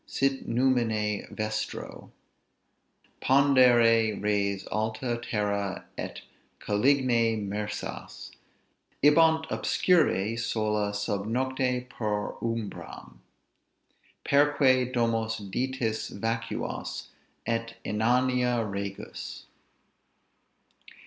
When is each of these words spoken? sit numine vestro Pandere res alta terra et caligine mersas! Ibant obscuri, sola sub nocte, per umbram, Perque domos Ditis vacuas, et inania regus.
sit 0.07 0.47
numine 0.47 1.27
vestro 1.29 2.09
Pandere 3.21 4.19
res 4.19 4.65
alta 4.71 5.15
terra 5.21 5.85
et 5.95 6.23
caligine 6.59 7.47
mersas! 7.47 8.31
Ibant 9.03 9.45
obscuri, 9.51 10.39
sola 10.39 10.91
sub 10.91 11.27
nocte, 11.27 11.87
per 11.87 12.31
umbram, 12.41 13.19
Perque 14.25 14.91
domos 14.91 15.37
Ditis 15.37 16.09
vacuas, 16.09 17.09
et 17.45 17.75
inania 17.85 18.65
regus. 18.67 19.45